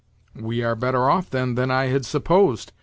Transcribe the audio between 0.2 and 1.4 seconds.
"We are better off,